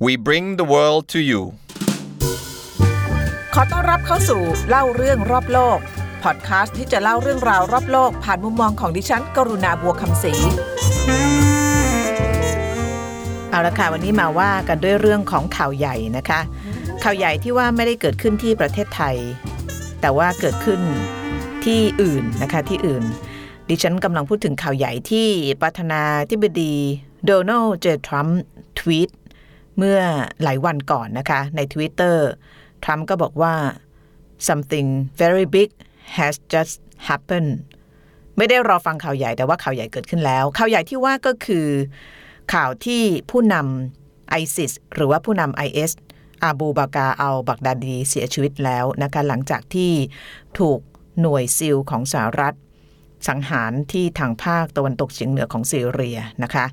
[0.00, 1.42] we bring the world to you
[3.54, 5.78] ขอต้อนรับเข้าสู่เล่าเรื่องรอบโลก
[6.22, 10.32] พอดคาสต์ที่จะเล่าเรื่องราวรอบโลก ผ่านมุมมองของดิฉัน กรุณาบัวคำศรี
[13.50, 16.40] เอาละค่ะวันนี้มาว่ากันด้วยเรื่องของข่าวใหญ่นะคะ
[17.02, 19.16] ข่าวใหญ่ที่ว่าไม่ได้เกิดขึ้นที่ประเทศไทย
[20.00, 20.80] แต่ว่าเกิดขึ้น
[21.64, 23.04] ที่อื่นนะคะที่อื่น
[23.68, 25.28] ดิฉันกำลังพูดถึงข่าวใหญ่ที่
[25.62, 26.74] ประธานาธิบดี
[27.26, 28.40] โดนัลด์เจทรัมป์
[28.78, 29.08] ทวีต
[29.78, 30.00] เมื่อ
[30.42, 32.16] หลายวันก่อนนะคะ ใน Twitter
[32.84, 33.54] ทรัมป์ก็บอกว่า
[34.48, 34.88] something
[35.20, 35.70] very big
[36.16, 36.74] has just
[37.08, 37.52] happened
[38.36, 41.68] ไม่ได้รอฟังข่าวใหญ่แต่ว่าข่าวใหญ่เกิดขึ้นแล้ว ข่าวใหญ่ที่ว่าก็คือ
[42.54, 45.92] ข่าวที่ผู้นำไอซิสหรือว่าผู้นำไอเอส
[46.42, 49.92] อาบูบากาเอัลบักดาดีเสียชีวิตแล้วนะคะหลังจากที่
[50.58, 50.80] ถูก
[51.20, 52.54] หน่วยซิลของสหรัฐ
[53.28, 56.66] สังหารที่ทางภาคตะวันตกเฉียงเหนือของซีเรียนะคะ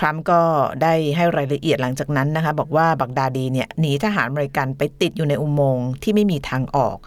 [0.00, 0.40] ทรัมป์ก็
[0.82, 6.98] ได้ให้รายละเอียดหลังจากนั้นนะคะ บอกว่าบักดาดีเนี่ยหนีทหารอเมริกันไปติดอยู่ในอุโมงค์ที่ไม่มีทางออก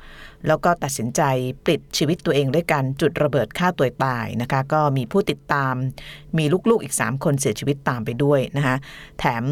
[0.47, 1.21] แล้วก็ตัดสินใจ
[1.65, 5.73] ปลิดชีวิตตัวเองด้วยการจุดระเบิดฆ่าตัวตายนะคะ ก็มีผู้ติดตาม
[6.37, 8.75] มีลูกๆอีก 3 คนเสียชีวิตตามไปด้วยนะคะ
[9.19, 9.43] แถม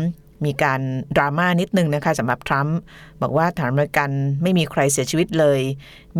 [0.45, 0.81] มีการ
[1.15, 2.77] ดราม่านิดนึงนะคะสำหรับทรัมป์
[3.21, 4.09] บอกว่าทหารอเมริกัน
[4.43, 5.61] ไม่มีใครเสียชีวิตเลย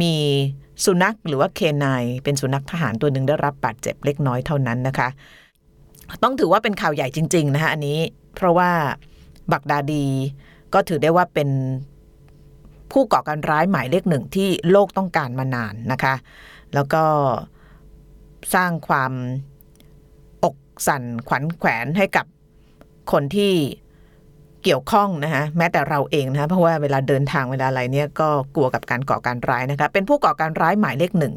[0.01, 0.13] มี
[0.85, 5.09] สุนัขหรือว่าเคนายเป็นสุนัขทหารตัวหนึ่งได้รับบาดเจ็บเล็กน้อยเท่านั้นนะคะ
[6.23, 7.99] ต้องถือว่าเป็นข่าวใหญ่จริง ๆ นะคะอันนี้
[8.35, 8.69] เพราะว่า
[9.51, 10.05] บักดาดี
[10.73, 11.49] ก็ถือได้ว่าเป็น
[12.91, 16.15] ผู้ก่อการร้ายหมายเลขหนึ่งที่โลกต้องการมานานนะคะ
[16.73, 17.03] แล้วก็
[18.55, 19.11] สร้างความ
[20.43, 20.55] อก
[20.87, 22.25] สั่นขวัญแขวนให้กับ
[23.11, 23.53] คนที่
[24.63, 31.35] เกี่ยวข้องนะคะแม้แต่เราเองนะคะเพราะว่าเวลาเดินทางเวลาอะไรเนี่ยก็กลัวกับการก่อการร้ายนะคะเป็นผู้ก่อการร้ายหมายเลขหนึ่ง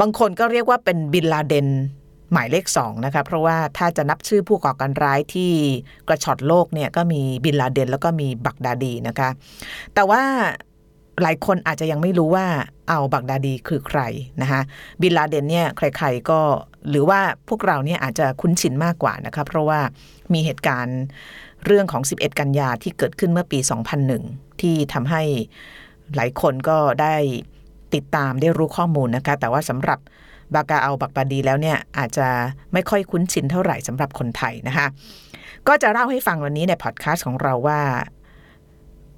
[0.00, 1.68] บางคนก็เรียกว่าเป็นบินลาเดน
[2.32, 5.52] หมายเลขสองนะคะเพราะว่าถ้าจะนับชื่อผู้ก่อการร้ายที่
[6.08, 9.28] กระชอดโลกเนี่ยก็มีบินลาเดนแล้วก็มีบักดาดีนะคะ
[9.94, 10.22] แต่ว่า
[11.22, 12.46] หลายคนอาจจะยังไม่รู้ว่า
[12.88, 14.00] เอาบักดาดีคือใคร
[14.42, 14.60] นะคะ
[15.02, 16.40] บินลาเดนเนี่ยใครๆก็
[16.90, 19.80] หรือว่าพวกเราเนี่ยอาจจะคุ้นชินมากกว่านะคะเพราะว่า
[20.32, 21.00] มีเหตุการณ์
[21.64, 23.58] เรื่องของ 11 กันยาที่เกิดขึ้นเมื่อปี
[24.10, 25.22] 2001 ที่ทำให้
[26.14, 27.14] หลายคนก็ได้
[27.94, 29.98] ติดตามได้รู้ข้อมูลนะคะแต่ว่าสำหรับ
[30.54, 32.26] บากาเอาบักบาดีแล้วเนี่ยอาจจะ
[32.72, 34.86] ไม่ค่อยคุ้นชินเท่าไหร่สำหรับคนไทยนะคะ
[35.68, 37.80] ก็จะเล่าให้ฟังวันนี้ในพอดแคสต์ของเราว่า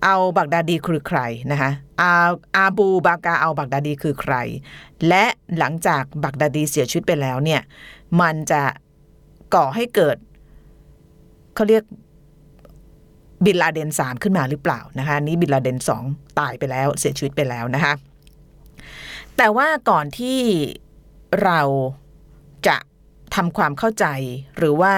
[0.04, 1.20] เอาบักดาดีคือใคร
[1.52, 1.70] นะคะ
[2.00, 2.12] อา
[2.56, 4.34] อาบูบากาเอาบักดาดีคือใคร
[5.08, 5.24] และ
[5.58, 7.60] หลังจากบักดาดีเสียชีวิตไปแล้วเนี่ย
[8.20, 8.62] มันจะ
[9.54, 10.16] ก่อให้เกิด
[11.54, 11.84] เขาเรียก
[13.44, 16.04] บินลาเดนสามขึ้นมาหรือเปล่านะคะนี้บินลาเดนสอง
[16.38, 17.92] ตายไปแล้วเสียชีวิตไปแล้วนะคะ
[19.36, 20.38] แต่ว่าก่อนที่
[21.42, 21.60] เรา
[22.66, 22.76] จะ
[23.34, 24.06] ทำความเข้าใจ
[24.56, 24.94] หรือว่า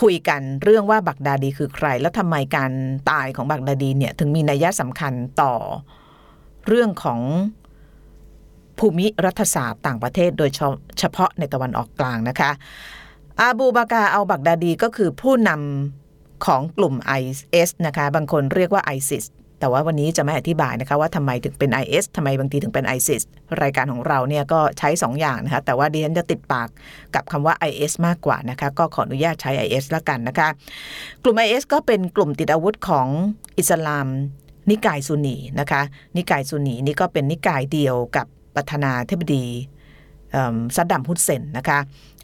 [0.00, 2.72] คุยกันเรื่องว่าบักดาดีคือใคร แล้วทำไมการ
[3.10, 5.12] ตายของบักดาดีเนี่ยถึงมีนัยสำคัญ
[5.42, 5.54] ต่อ
[6.66, 7.20] เรื่องของ
[8.78, 10.50] ภูมิรัฐศาสตร์ต่างประเทศโดย
[10.98, 12.50] เฉพาะในตะวันออกกลางนะคะ
[13.40, 19.24] อาบูบากาเอาบักดาดีก็คือผู้นำของกลุ่ม IS นะคะ บางคนเรียกว่า ISIS
[19.62, 23.22] แต่ว่าวันนี้จะไม่อธิบายนะคะว่าทำไมถึงเป็น IS ทำไมบางทีถึงเป็น ISIS
[23.62, 26.68] รายการของเราเนี่ยก็ใช้ 2ออย่างนะคะ แต่ว่าดิฉันจะติดปาก
[27.14, 30.48] กับคำว่า IS มากกว่านะคะ ก็ขออนุญาตใช้ IS ละกันนะคะ
[31.22, 33.08] กลุ่ม IS ก็เป็นกลุ่มติดอาวุธของ
[33.58, 34.06] อิสลาม
[34.70, 35.82] นิกายซุนีนะคะ
[36.16, 39.46] นิกายซุนีนี่ก็เป็นนิกายเดียวกับประธานาธิบดี
[40.76, 41.78] ซัดดัมฮุสเซนนะคะ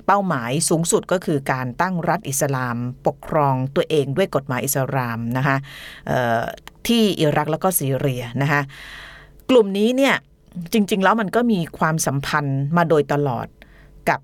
[0.07, 2.77] เป้าหมายสูงสุดก็คือการตั้งรัฐอิสลาม
[3.07, 5.57] ปกครองตัวเองด้วยกฎหมายอิสลามนะคะ
[6.87, 8.61] ที่อิรักแล้วก็ซีเรียนะคะ
[9.51, 10.15] กลุ่มนี้เนี่ย
[10.73, 13.47] จริง ๆ แล้วมันก็มีความสัมพันธ์มาโดยตลอด
[14.09, 14.21] กับ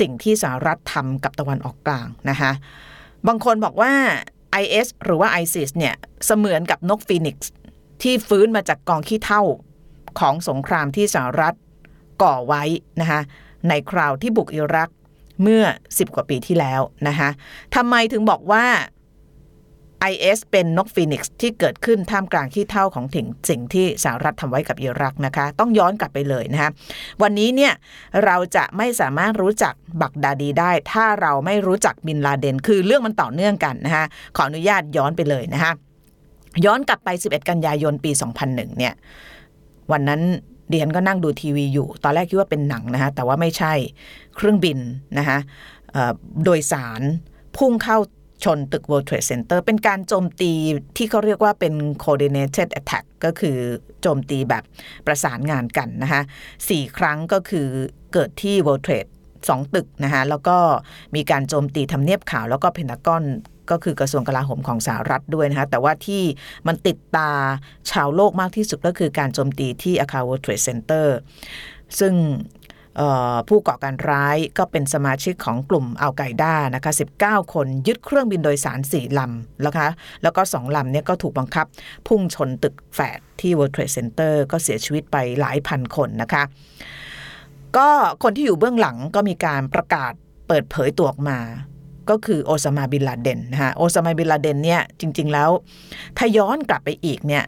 [0.00, 2.50] สิ่งที่สหรัฐทำกับตะวันออกกลางนะคะ
[3.26, 3.92] บางคนบอกว่า
[4.62, 5.94] IS หรือว่า ISIS เนี่ย
[6.26, 7.52] เสมือนกับนกฟีนิกซ์
[8.02, 9.42] ที่ฟื้นมาจากกองขี้เถ้า
[10.20, 11.54] ของสงครามที่สหรัฐ
[12.22, 12.62] ก่อไว้
[13.00, 13.20] นะคะ
[13.68, 14.90] ในคราวที่บุกอิรัก
[15.42, 17.28] เมื่อ 10 กว่าปีที่แล้วนะคะ
[17.74, 18.66] ทำไมถึงบอกว่า
[20.12, 26.70] IS เป็นนกฟีนิกซ์ที่เกิดขึ้นท่ามกลางขี้เถ้าของถึงสิ่งที่สหรัฐทำไว้กับอิรักนะคะ ต้องย้อนกลับไปเลยนะคะ
[27.22, 27.72] วันนี้เนี่ย
[28.24, 34.04] เราจะไม่สามารถรู้จักบักดาดีได้ ถ้าเราไม่รู้จักบินลาเดน คือเรื่องมันต่อเนื่องกันนะคะ
[34.36, 35.72] ขออนุญาตย้อนไปเลยนะคะ
[36.64, 38.10] ย้อนกลับไป 11 กันยายนปี
[38.44, 38.94] 2001 เนี่ย
[39.92, 40.22] วันนั้น
[40.68, 43.72] เดียนก็นั่งดูทีวีอยู่ ตอนแรกคิดว่าเป็นหนังนะคะแต่ว่าไม่ใช่
[44.36, 44.78] เครื่องบิน
[45.18, 45.38] นะคะ
[46.44, 47.02] โดยสาร
[47.56, 47.98] พุ่งเข้า
[48.44, 50.52] ชนตึก World Trade Center เป็นการโจมตี
[50.96, 53.56] ที่เขาเรียกว่าเป็น coordinated attack ก็คือ
[54.02, 54.64] โจมตีแบบ
[55.06, 56.22] ประสานงานกันนะคะ
[56.68, 57.66] สี่ครั้งก็คือ
[58.12, 59.10] เกิดที่ World Trade
[59.48, 60.56] สองตึกนะคะแล้วก็
[61.14, 63.24] มีการโจมตีทำเนียบขาวแล้วก็เพนทากอน
[63.70, 66.22] ก็คือกระทรวงกลาโหมของสหรัฐด้วยนะคะแต่ว่าที่
[66.66, 67.30] มันติดตา
[67.90, 71.06] ชาวโลกมากที่สุดก็คือการโจมตีที่อาคาร World Trade Center
[71.98, 72.14] ซึ่ง
[73.48, 76.92] ผู้ก่อการร้ายก็เป็นสมาชิกของกลุ่มอัลไกด้านะคะ
[77.22, 79.88] 19 คนยึดเครื่องบินโดยสาร4ลำแล้วคะ
[80.22, 81.66] แล้วก็ 2 ลำเนี่ยก็ถูกบังคับ
[82.08, 86.42] พุ่งชนตึกแฝดที่ World Trade Center ก็เสียชีวิตไปหลายพันคนนะคะ
[87.76, 87.88] ก็
[88.22, 90.12] คนที่อยู่เบื้องหลังก็มีการประกาศ
[90.48, 91.38] เปิดเผยตัวออกมา
[92.10, 95.50] ก็คือโอซามาบินลาเดนนะคะโอซามาบินลาเดนเนี่ยจริง ๆ แล้ว
[96.18, 97.44] ถ้าย้อนกลับไปอีกเนี่ย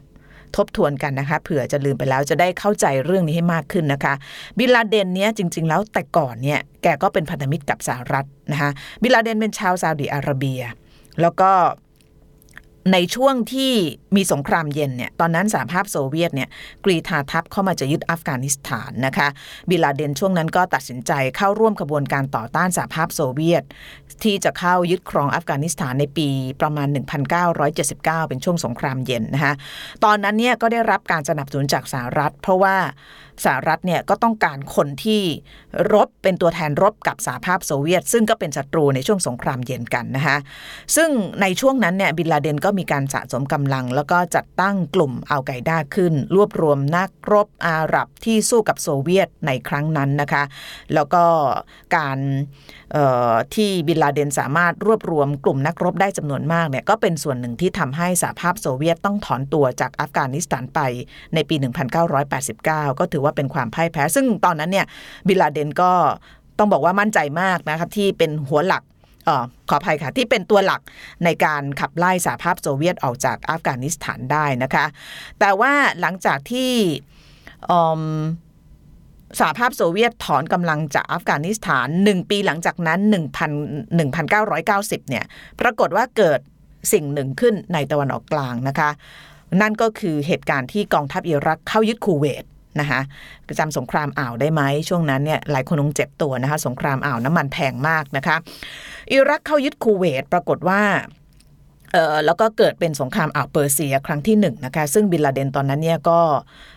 [0.55, 4.13] ทบทวนกันนะคะเผื่อจะลืมไปแล้วจะได้เข้าใจเรื่องนี้ให้มากขึ้นนะคะ
[4.57, 8.69] บิลาเดนเนี่ยจริง ๆ แล้วแต่ก่อนเนี่ยแกก็เป็นพันธมิตรกับสหรัฐนะคะ
[9.03, 10.61] บิลาเดนเป็นชาวซาอุดิอาระเบีย
[11.21, 11.51] แล้วก็
[12.93, 13.73] ในช่วงที่
[14.15, 16.49] มีสงครามเย็นเนี่ยตอนนั้นสหภาพโซเวียตเนี่ย
[16.85, 19.27] กรีธาทัพเข้ามาจะยึดอัฟกานิสถานนะคะ
[19.69, 23.63] บิลาเดนช่วงนั้นก็ตัดสินใจเข้าร่วมขบวนการต่อต้านสหภาพโซเวียต
[24.23, 26.27] ที่จะเข้ายึดครองอัฟกานิสถานในปี
[26.61, 26.87] ประมาณ
[27.53, 29.53] 1979 เป็นช่วงสงครามเย็นนะคะ
[30.03, 32.75] ตอนนั้นเนี่ยก็ได้รับการสนับสนุนจากสหรัฐ เพราะว่า
[33.45, 35.21] สหรัฐเนี่ยก็ต้องการคนที่
[35.93, 40.37] รบเป็นตัวแทนรบกับสหภาพโซเวียต ซึ่งก็เป็นศัตรูในช่วงสงครามเย็นกันนะคะ
[40.95, 41.09] ซึ่ง
[41.41, 50.43] ในช่วงนั้นเนี่ยบินลาเดนก็มีการสะสมกำลัง แล้วก็จัดตั้งกลุ่มอัลไกด้าขึ้น รวบรวมนักรบอาหรับที่สู้กับโซเวียตในครั้งนั้นนะคะ
[50.93, 51.23] แล้วก็
[51.95, 52.17] การ
[53.55, 60.79] ที่บินลาเดนสามารถรวบรวมกลุ่มนักรบได้จำนวนมากเนี่ยก็เป็นส่วนหนึ่งที่ทำให้สหภาพโซเวียตต้องถอนตัวจากอัฟกานิสถานไป
[61.33, 61.55] ในปี
[62.27, 64.85] 1989 ก็ถือว่าเป็นความพ่ายแพ้ ซึ่งตอนนั้นเนี่ย
[65.27, 65.91] บิลาเดนก็
[66.57, 68.83] ต้องบอกว่ามั่นใจมากนะคะที่เป็นหัวหลัก
[69.27, 70.81] ออขออภัยค่ะ ที่เป็นตัวหลัก
[71.23, 74.85] ในการขับไล่สหภาพโซเวียตออกจากอัฟกานิสถานได้นะคะ
[75.39, 76.71] แต่ว่าหลังจากที่
[79.39, 83.15] สหภาพโซเวียตถอนกำลังจากอัฟกานิสถาน 1 ปีหลังจากนั้น1
[83.99, 85.25] 1990 เนี่ย
[85.59, 86.39] ปรากฏว่าเกิด
[86.93, 88.89] สิ่งหนึ่งขึ้นในตะวันออกกลางนะคะ
[89.61, 92.43] นั่นก็คือเหตุการณ์ที่กองทัพอิรักเข้ายึดคูเวต
[92.79, 92.99] นะคะ
[93.59, 98.35] จำสงครามอ่าวได้ไหมช่วงนั้นเนี่ยหลายคนคงเจ็บตัวนะคะสงครามอ่าวน้ำมันแพงมากนะคะ
[99.11, 100.81] อิรักเข้ายึดคูเวตปรากฏว่า
[101.93, 106.19] เออแล้วก็เกิดเป็นสงครามอ่าวเปอร์เซียครั้งที่หนึ่งนะคะซึ่งบินลาเดนตอนนั้นเนี่ยก็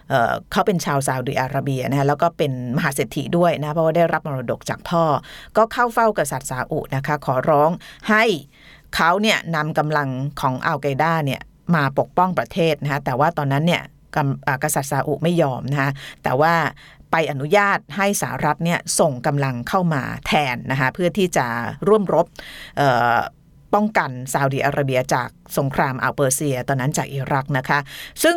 [0.08, 5.04] เเขาเป็นชาวซาอุดิอาระเบียนะคะแล้วก็เป็นมหาเศรษฐีด้วยนะเพราะว่าได้รับมรดกจากพ่อ
[5.56, 7.70] ก็เข้าเฝ้ากษัตริย์ซาอุนะคะขอร้อง
[8.10, 8.24] ให้
[8.94, 10.08] เขาเนี่ยนำกำลัง
[10.40, 11.40] ของอัลไกด้าเนี่ย
[11.74, 13.82] มาปกป้องประเทศนะคะแต่ว่าตอนนั้นเนี่ย
[14.62, 15.90] กษัตริย์ซาอุไม่ยอมนะคะ
[16.22, 16.54] แต่ว่า
[17.10, 21.46] ไปอนุญาตให้สหรัฐเนี่ยส่งกำลังเข้ามาแทนนะคะเพื่อที่จะ
[21.88, 22.26] ร่วมรบ
[23.74, 25.28] ป้องกันซาอุดิอาระเบียจาก
[25.58, 27.78] สงครามอัลเปอร์เซีย ตอนนั้นจากอิรักนะคะ
[28.22, 28.36] ซึ่ง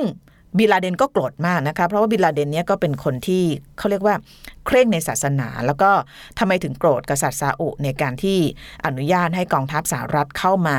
[0.57, 3.43] บิลาเดนก็โกรธมากนะคะ เพราะว่าบิลาเดนเนี่ยก็เป็นคนที่
[3.77, 4.15] เขาเรียกว่า
[4.65, 5.91] เคร่งในศาสนา แล้วก็
[6.39, 8.39] ทำไมถึงโกรธกษัตริย์ซาอุในการที่
[8.85, 10.77] อนุญาตให้กองทัพสหรัฐเข้ามา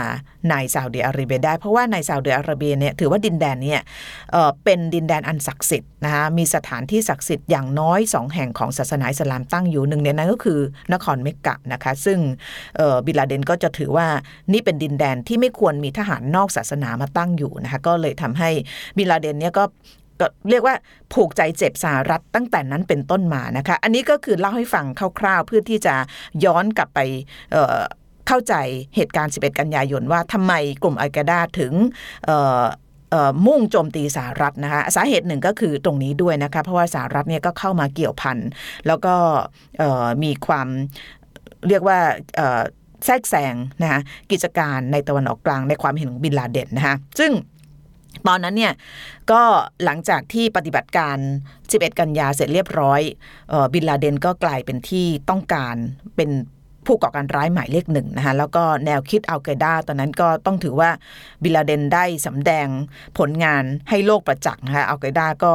[0.50, 3.82] ในซาอุดิอาระเบียได้ เพราะว่าในซาอุดิอาระเบียเนี่ยถือว่าดินแดนเนี่ย
[4.32, 10.60] เเป็นดินแดนอันศักดิ์สิทธิ์นะคะมีสถานที่ศักดิ์สิทธิ์อย่างน้อยสองแห่งของศาสนาอิสลามตั้งอยู่หนึ่งในนั้นก็คือ
[10.92, 12.18] นครเมกกะนะคะซึ่ง
[13.06, 14.06] บิลาเดนก็จะถือว่า
[14.52, 18.50] นี่เป็นดินแดนที่ไม่ควรมีทหารนอกศาสนามาตั้งอยู่นะคะก็เลยทำให้
[18.98, 19.64] บิลาเดนเนี่ยก็
[20.20, 20.74] ก็เรียกว่า
[21.12, 24.86] ผูกใจเจ็บสหรัฐตั้งแต่นั้นเป็นต้นมานะคะ อันนี้ก็คือเล่าให้ฟัง
[25.18, 25.94] คร่าวๆ เพื่อที่จะ
[26.44, 27.00] ย้อนกลับไป
[28.28, 28.54] เข้าใจ
[28.96, 30.52] เหตุการณ์ 11 กันยายนว่าทำไม
[30.82, 31.72] กลุ่มอัลกาดาถึง
[33.46, 38.38] มุ่งโจมตีสหรัฐนะคะสาเหตุหนึ่งก็คือตรงนี้ด้วยนะคะเพราะว่าสหรัฐเนี่ยก็เข้ามาเกี่ยวพัน
[38.86, 39.14] แล้วก็
[40.22, 40.68] มีความ
[41.68, 41.98] เรียกว่า
[43.04, 47.32] แทรกแซงนะคะกิจการในตะวันออกกลางในความเห็นของบินลาเดนนะคะซึ่ง
[48.28, 48.72] ตอนนั้นเนี่ย
[49.30, 49.42] ก็
[49.84, 51.16] หลังจากที่ปฏิบัติการ
[51.58, 53.00] 11 กันยาเสร็จเรียบร้อย
[53.74, 55.76] บินลาเดนก็กลายเป็นที่ต้องการ
[56.16, 56.30] เป็น
[56.86, 60.90] ผู้ก่อการร้ายหมายเลขหนึ่งนะคะแล้วก็แนวคิดอัลไกด้าตอนนั้นก็ต้องถือว่า
[61.42, 62.68] บิลาเดนได้สำแดง
[63.18, 65.52] ผลงานให้โลกประจักษ์นะคะอัลไกด้าก็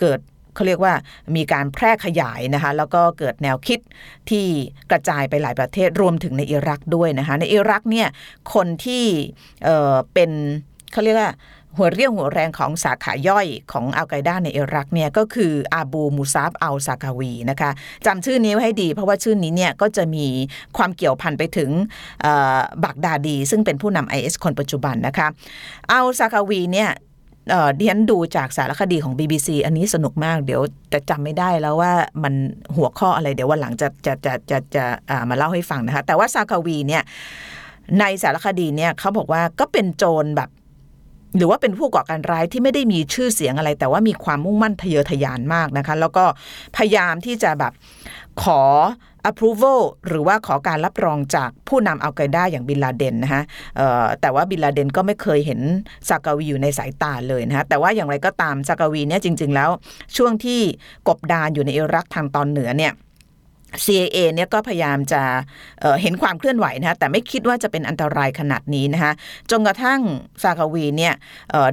[0.00, 0.20] เกิด
[0.54, 0.94] เขาเรียกว่า
[1.36, 3.80] มีการแพร่ขยายนะคะแล้วก็เกิดแนวคิด
[4.30, 4.46] ที่
[4.90, 8.08] กระจายไปหลายประเทศรวมถึงในอิรักด้วยนะคะในอิรักเนี่ย
[8.54, 9.04] คนที่
[9.64, 10.30] เเป็น
[10.92, 11.30] เขาเรียกว่า
[11.76, 17.70] หัวเรี่ยวหัวแรงของสาขาย่อยของอัลไกด้าในอิรักเนี่ยก็คืออาบูมูซาฟอัลซากาวีนะคะ
[18.06, 20.26] จำชื่อนี้ไว้ให้ดี เพราะว่าชื่อนี้เนี่ยก็จะมี
[20.76, 21.70] ความเกี่ยวพันไปถึง
[22.84, 25.28] บักดาดี ซึ่งเป็นผู้นำ IS คนปัจจุบันนะคะ
[25.92, 26.90] อัลซากาวีเนี่ย
[27.76, 32.34] เดียนดูจากสารคดีของ BBC อันนี้สนุกมาก เดี๋ยวจะจำไม่ได้แล้วว่ามัน
[32.76, 34.84] หัวข้ออะไรเดี๋ยววันหลังจะจะจะจะจะ
[35.28, 37.02] มาเล่าให้ฟังนะคะ แต่ว่าซาคาวีเนี่ย
[38.00, 40.50] ในสารคดีเนี่ยเขาบอกว่าก็เป็นโจรแบบ
[41.36, 46.24] หรือว่าเป็นผู้ก่อการร้ายที่ไม่ได้มีชื่อเสียงอะไร แต่ว่ามีความมุ่งมั่นทะเยอทะยานมากนะคะ แล้วก็
[46.76, 47.72] พยายามที่จะแบบ
[48.42, 48.62] ขอ
[49.30, 53.42] approval หรือว่าขอการรับรองจากผู้นำอัลไกด้าอย่างบินลาเดนนะคะ
[54.20, 55.60] แต่ว่าบินลาเดนก็ไม่เคยเห็น
[56.08, 59.70] ซากาวีอยู่ในสายตาเลยนะคะแต่ว่าอย่างไรก็ตามซากาวีเนี่ยจริง ๆ แล้ว
[60.16, 60.60] ช่วงที่
[61.08, 62.92] กบดานอยู่ในอิรักทางตอนเหนือเนี่ย
[63.84, 65.22] CIA เนี่ยก็พยายามจะ
[65.80, 69.12] เเห็นความเคลื่อนไหวนะคะแต่ไม่คิดว่าจะเป็นอันตรายขนาดนี้นะคะ
[69.50, 70.00] จนกระทั่ง
[70.42, 71.14] ซากาวีเนี่ย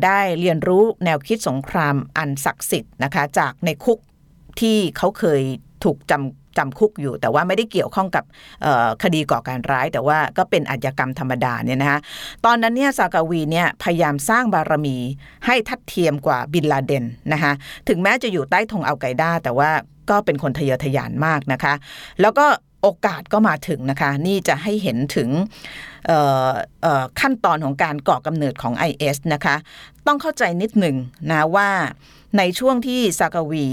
[0.06, 4.00] ได้เรียนรู้แนวคิดสงครามอันศักดิ์สิทธิ์นะคะจากในคุก
[4.60, 5.42] ที่เขาเคย
[5.84, 8.24] ถูกจำจำคุกอยู่ แต่ว่าไม่ได้เกี่ยวข้องกับ
[9.04, 12.00] คดีก่อการร้าย แต่ว่าก็เป็นอาชญากรรมธรรมดาเนี่ยนะคะ
[12.46, 14.98] ตอนนั้นเนี่ยซากาวีเนี่ยพยายามสร้างบารมี
[15.46, 17.52] ให้ทัดเทียมกว่าบินลาเดนนะคะ
[17.90, 19.70] ถึงแม้จะอยู่ใต้ธงอัลไกด้าแต่ว่า
[20.10, 21.74] ก็เป็นคนทะเยอทะยานมากนะคะ
[22.22, 22.46] แล้วก็
[22.82, 25.30] โอกาสก็มาถึงนะคะ นี่จะให้เห็นถึง
[27.20, 29.56] ขั้นตอนของการก่อกำเนิดของ IS นะคะ
[30.08, 30.96] ต้องเข้าใจนิดหนึ่ง
[31.32, 31.70] นะว่า
[32.38, 33.68] ในช่วงที่ซากาวี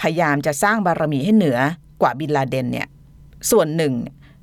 [0.00, 1.58] พยายามจะสร้างบารมีให้เหนือ
[2.02, 2.88] กว่าบินลาเดนเนี่ย
[3.50, 3.94] ส่วนหนึ่ง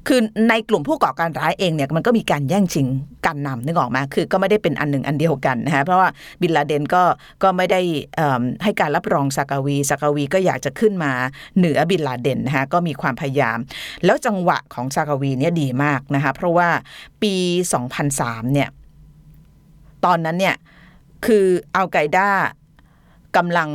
[0.08, 2.88] คือในกลุ่มผู้ก่อการร้ายเองเนี่ยมันก็มีการแย่งชิง
[3.26, 6.10] การนำนึกออกมาคือก็ไม่ได้เป็นอันหนึ่งอันเดียวกันนะฮะเพราะว่า
[6.42, 7.04] บินลาเดนก็
[7.44, 7.82] ก็ไม่ได้
[8.64, 11.12] ให้การรับรองซากาวีซากาวีก็อยากจะขึ้นมา
[11.58, 13.58] เหนือบินลาเดนนะฮะก็มีความพยายาม
[14.06, 16.70] แล้วจังหวะของซากาวีเนี่ยดีมากนะคะเพราะว่า
[17.22, 17.34] ปี
[17.96, 18.70] 2003เนี่ย
[20.06, 20.56] ตอนนั้นเนี่ย
[21.26, 22.30] คืออัลไกด้า
[23.38, 23.70] กำลัง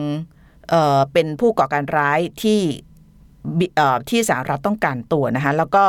[0.69, 2.61] เป็นผู้ก่อการร้ายที่
[4.11, 5.85] ที่สหรัฐต้องการตัวนะคะแล้วก็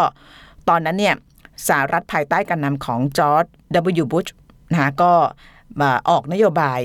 [0.70, 1.16] ตอนนั้นเนี่ย
[1.68, 3.46] สหรัฐภายใต้การนำของจอร์จ
[4.02, 4.06] W.
[4.12, 4.28] บุช
[4.72, 5.12] นะคะก็
[6.10, 6.80] ออกนโยบาย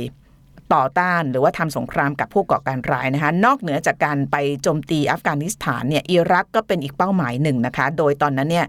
[0.75, 8.67] ต่อต้านหรือว่าทำสงครามกับผู้ก่อการร้ายนะคะ นอกเหนือจากการไปโจมตีอัฟกานิสถานเนี่ยอิรักก็เป็นอีกเป้าหมายหนึ่งนะคะ โดยตอนนั้นเนี่ย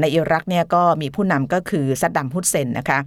[0.00, 2.98] ในอิรักเนี่ยก็มีผู้นำก็คือซัดดัมฮุสเซนนะคะ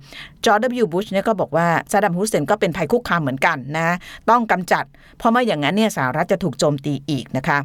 [0.46, 0.86] จอร์จ W.
[0.94, 3.96] บุชเนี่ยก็บอกว่าซัดดัมฮุสเซนก็เป็นภัยคุกคามเหมือนกันนะ
[4.30, 4.86] ต้องกำจัด
[5.18, 7.60] เพราะไม่อย่างนั้นเนี่ยสหรัฐจะถูกโจมตีอีกนะคะ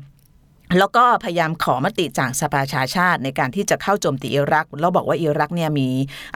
[0.78, 5.88] แล้วก็พยายามขอมติจากสภาชาชาติในการที่จะเข้าโจมตีอิรักแล้วบอกว่าอิรักเนี่ยมี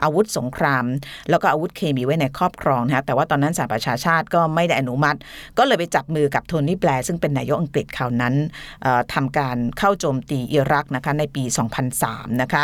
[0.03, 0.85] อาวุธสงคราม
[1.29, 5.17] แล้วก็อาวุธเคมีไว้ในครอบครองนะคะแต่ว่าตอนนั้นสหประชาชาติก็ไม่ได้อนุมัติ
[5.57, 8.33] ก็เลยไปจับมือกับโทนี่แบลร์ซึ่งเป็นนายกอังกฤษคราวนั้น
[8.81, 11.43] เอ่อทำการเข้าโจมตีอิรักนะคะในปี
[11.91, 12.63] 2003 นะคะ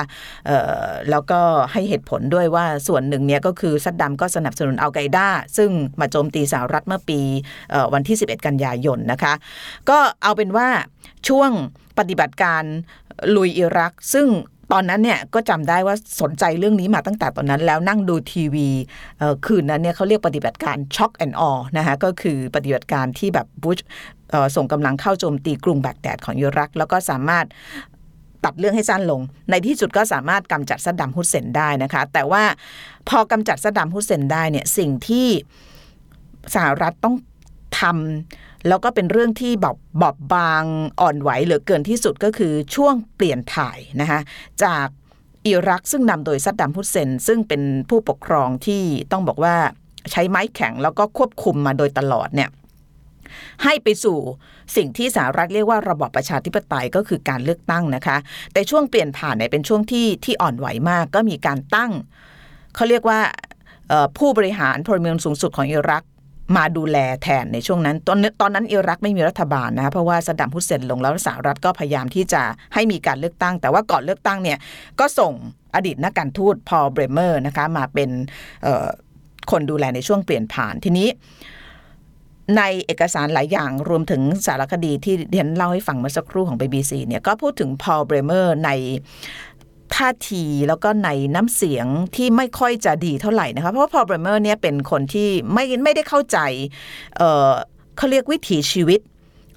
[1.10, 5.28] แล้วก็ให้เหตุผลด้วยว่าส่วนหนึ่งเนี่ยก็คือซัดดัมก็สนับสนุนอัลไกด้า
[5.58, 7.20] ซึ่งมาโจมตีสหรัฐเมื่อปี
[7.94, 9.34] วันที่ 11 กันยายนนะคะ
[9.90, 10.70] ก็เอาเป็นว่า
[11.28, 11.50] ช่วง
[11.98, 12.64] ปฏิบัติการ
[13.36, 14.28] ลุยอิรัก ซึ่ง
[14.72, 18.70] ตอนนั้นเนี่ยก็จำได้ว่าสนใจเรื่องนี้มาตั้งแต่ตอนนั้นแล้วนั่งดูทีวี
[19.46, 23.80] คืนนั้นเนี่ยเขาเรียกปฏิบัติการช็อกแอนด์ออนะคะก็คือปฏิบัติการที่แบบบุช
[24.56, 27.46] ส่งกำลังเข้าโจมตีกรุงแบกแดดของอิรัก แล้วก็สามารถ
[28.44, 32.44] ตัดเรื่องให้สั้นลง ในที่สุดก็สามารถกำจัดซัดดัมฮุสเซนได้นะคะ แต่ว่า
[33.10, 35.28] พอกำจัดซัดดัมฮุสเซนได้เนี่ยสิ่งที่
[36.56, 37.16] สหรัฐต้อง
[37.80, 40.64] ทำ แล้วก็เป็นเรื่องที่แบบบอบบาง
[41.02, 44.20] อ่อนไหวเหลือเกินที่สุดก็คือช่วงเปลี่ยนถ่ายนะคะ
[44.64, 44.88] จาก
[45.48, 49.56] อิรักซึ่งนำโดยซัดดัมฮุสเซน ซึ่งเป็นผู้ปกครองที่ต้องบอกว่า
[50.12, 52.50] ใช้ไม้แข็งแล้วก็ควบคุมมาโดยตลอดเนี่ย
[53.64, 54.18] ให้ไปสู่
[54.76, 58.18] สิ่งที่สหรัฐเรียกว่าระบอบประชาธิปไตยก็คือการเลือกตั้งนะคะ
[58.54, 61.92] แต่ช่วงเปลี่ยนผ่านเนี่ยเป็นช่วงที่ที่อ่อนไหวมากก็มีการตั้ง
[62.76, 63.20] เขาเรียกว่า
[64.18, 66.04] ผู้บริหารพลเมืองสูงสุดของอิรัก
[66.56, 72.42] มาดูแลแทนในช่วงนั้น ตอนตอนนั้นอิรักไม่มีรัฐบาลนะคะเพราะว่าสดัมฮุสเซนลงแล้วสหรัฐก็พยายามที่จะ
[72.74, 74.58] ให้มีการเลือกตั้ง แต่ว่าก่อนเลือกตั้งเนี่ย
[75.00, 75.34] ก็ส่ง
[75.76, 78.10] อดีตนักการทูตพอลเบรเมอร์นะคะมาเป็น
[79.52, 81.10] คนดูแลในช่วงเปลี่ยนผ่านทีนี้
[82.58, 88.70] ในเอกสารหลายอย่างรวมถึงสารคดีที่เรียนเล่าให้ฟังเมื่อสักครู่ของ BBC เนี่ยก็พูดถึงพอลเบรเมอร์ใน
[89.96, 91.86] ท่าทีแล้วก็ในน้ำเสียง
[92.16, 96.38] ที่ไม่ค่อยจะดีเท่าไหร่นะคะ เพราะว่าพอเบรเมอร์เนี่ยเป็นคนที่ไม่ไม่ได้เข้าใจ
[97.18, 99.00] เเขาเรียกวิถีชีวิต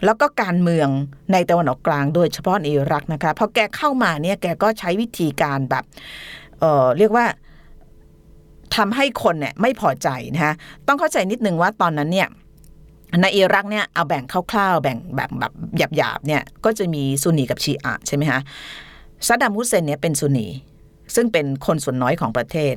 [0.05, 0.89] แล้วก็การเมือง
[1.33, 5.85] ในตะวันออกกลางโดยเฉพาะในอิรักนะคะพอแกเข้ามาเนี่ยแกก็ใช้วิธีการแบบ
[6.61, 7.27] เเรียกว่า
[8.77, 10.55] ทำให้คนเนี่ยไม่พอใจนะคะ
[10.87, 12.29] ต้องเข้าใจนิดนึงว่าตอนนั้นเนี่ย
[13.23, 15.53] ในอิรักเนี่ยเอาแบ่งคร่าวๆแบ่งแบบแบบ
[15.97, 18.41] หยาบๆเนี่ยก็จะมีซุนนีกับชีอะใช่ไหมคะ
[19.27, 20.49] ซัดดัมฮุสเซนเนี่ยเป็นซุนนี
[21.15, 22.75] ซึ่งเป็นคนส่วนน้อยของประเทศ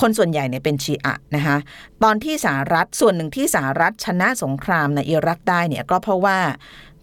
[0.00, 1.56] คนส่วนใหญ่เนี่ยเป็นชีอะนะคะ
[2.02, 6.38] ตอนที่สหรัฐส่วนหนึ่งที่สหรัฐชนะสงครามในอิรักได้เนี่ยก็เพราะว่า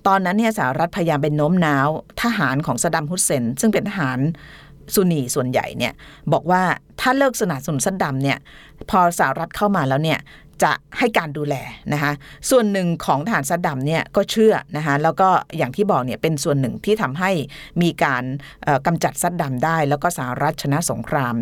[0.08, 1.90] ตอนนั้นเนี่ยสหรัฐพยายามเป็นโน้มน้าว
[2.24, 4.20] ทหารของซัดดัมฮุสเซนซึ่งเป็นทหาร
[4.94, 5.94] ซุนนีส่วนใหญ่เนี่ย
[6.34, 6.64] บอกว่า
[7.00, 8.38] ถ้าเลิกสนับสนุนซัดดัมเนี่ย
[8.90, 10.20] พอสหรัฐเข้ามาแล้วเนี่ย
[10.64, 11.56] จะให้การดูแล
[11.94, 12.12] นะคะ
[12.50, 17.32] ส่วนหนึ่งของทหารซัดดัมเนี่ยก็เชื่อนะคะแล้วก็อย่างที่บอกเนี่ยเป็นส่วนหนึ่งที่ทำให้
[17.82, 18.24] มีการ
[18.86, 21.34] กำจัดซัดดัมได้ แล้วก็สหรัฐชนะสงคราม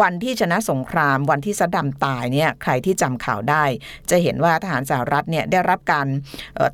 [0.00, 3.64] วันที่ชนะสงคราม วันที่ซัดดัมตายเนี่ยใครที่จำข่าวได้
[4.10, 6.06] จะเห็นว่าทหารสหรัฐเนี่ยได้รับการ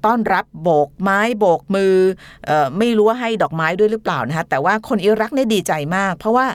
[0.07, 1.95] ต้อนรับโบกไม้โบกมือ
[2.79, 6.47] ไม่รู้ว่าให้ดอกไม้ด้วยหรือเปล่านะคะแต่ว่าคนอิรักเนี่ยดีใจมาก เพราะว่า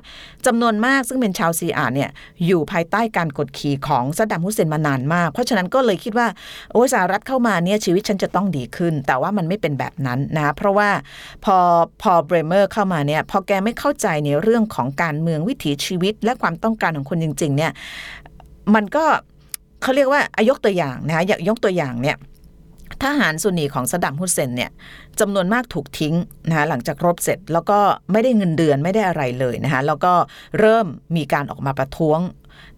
[0.46, 2.10] จำนวนมากซึ่งเป็นชาวซีอาเนี่ย
[2.46, 6.28] อยู่ภายใต้การกดขี่ของซัดดัมฮุเซนมานานมากเพราะฉะนั้นก็เลยคิดว่า
[6.72, 10.90] โอ้สหรัฐเข้ามาเนี่ยชีวิตฉันจะต้องดีขึ้น แต่ว่ามันไม่เป็นแบบนั้นนะเพราะว่า
[11.46, 11.58] พอ
[12.02, 17.72] พอเบรเมอร์เข้ามาเนี่ยพอแกไม่เข้าใจในเรื่องของการเมืองวิถีชีวิต และความต้องการของคนจริง ๆ เนี่ย
[18.76, 19.06] มันก็
[19.82, 22.18] เขาเรียกว่าอายกตัวอย่างนะอยากยกตัวอย่างเนี่ย
[23.04, 24.72] ทหารซุนีของสดัมฮุสเซนเนี่ย
[25.20, 26.16] จำนวนมากถูกทิ้ง
[26.48, 27.80] นะคะหลังจากรบเสร็จแล้วก็
[28.12, 30.14] ไม่ได้เงินเดือนไม่ได้อะไรเลยนะคะแล้วก็
[30.60, 32.20] เริ่มมีการออกมาประท้วง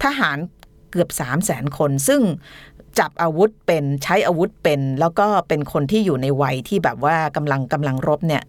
[0.03, 0.37] ทหาร
[0.91, 2.21] เกือบ 3 0 0แสนคน ซึ่ง
[2.99, 8.43] จับอาวุธเป็นใช้อาวุธเป็น แล้วก็เป็นคนที่อยู่ในวัยที่แบบว่ากำลังกำลังรบเนี่ย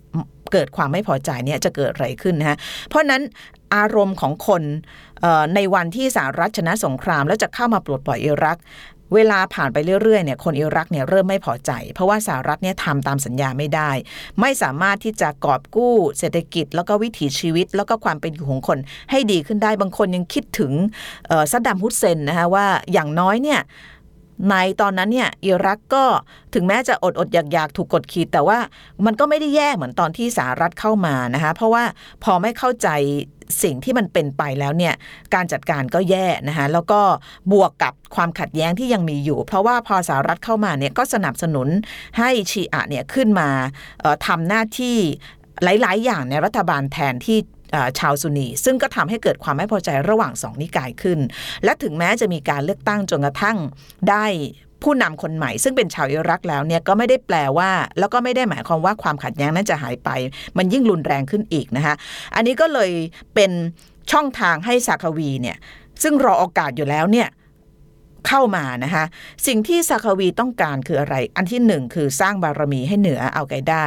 [0.52, 2.56] เกิดความไม่พอใจเนี่ยจะเกิดอะไรขึ้นนะฮะ
[2.88, 3.22] เพราะนั้น
[3.76, 4.62] อารมณ์ของคน
[5.54, 8.58] ในวันที่สหรัฐชนะสงคราม แล้วจะเข้ามาปลดปล่อยอิรัก
[9.14, 13.90] เวลาผ่านไปเรื่อยๆเนี่ยคนอิรักเนี่ยเริ่มไม่พอใจ เพราะว่าสหรัฐเนี่ยทำตามสัญญาไม่ได้
[14.40, 18.78] ไม่สามารถที่จะกอบกู้เศรษฐกิจ แล้วก็วิถีชีวิต แล้วก็ความเป็นอยู่ของคน
[19.10, 20.72] ให้ดีขึ้นได้บางคนยังคิดถึง
[21.50, 23.60] ซัดดัมฮุสเซนนะคะว่าอย่างน้อยเนี่ย
[24.48, 26.04] ในตอนนั้นเนี่ยอิรักก็
[26.54, 28.58] ถึงแม้จะอดอดอยากอยากถูกกดขี่แต่ว่า
[29.06, 31.84] มันก็ไม่ได้แย่เหมือนตอนที่สหรัฐเข้ามานะคะเพราะว่า
[32.24, 32.88] พอไม่เข้าใจ
[33.62, 34.94] สิ่งที่มันเป็นไปแล้วเนี่ย
[35.34, 37.00] การจัดการก็แย่นะคะแล้วก็
[37.52, 41.68] บวกกับความขัดแย้งที่ยังมีอยู่ เพราะว่าพอสหรัฐเข้ามาเนี่ยก็สนับสนุน
[42.18, 43.48] ให้ชีอะเนี่ยขึ้นมา
[44.26, 44.98] ทำหน้าที่
[45.64, 47.38] หลาย ๆ อย่างในรัฐบาลแทนที่
[47.98, 51.18] ชาวซุนี ซึ่งก็ทำให้เกิดความไม่พอใจระหว่างสองนิกายขึ้น
[51.64, 53.56] และถึงแม้จะมีการเลือกตั้งจนกระทั่ง
[54.10, 54.26] ได้
[54.82, 60.10] ผู้นำคนใหม่ซึ่งเป็นชาวอิรักแล้วเนี่ยก็ไม่ได้แปลว่า แล้วก็ไม่ได้หมายความว่าความขัดแย้งนั้นจะหายไป
[60.56, 61.94] มันยิ่งรุนแรงขึ้นอีกนะคะ
[62.34, 62.90] อันนี้ก็เลย
[63.34, 63.50] เป็น
[64.12, 65.56] ช่องทางให้ซาคาวีเนี่ย
[66.02, 67.28] ซึ่งรอโอกาสอยู่แล้วเนี่ย
[68.28, 69.04] เข้ามานะคะ
[69.46, 73.82] สิ่งที่ซาคาวีต้องการคืออะไร อันที่หนึ่งคือสร้างบารมีให้เหนืออัลไกด้า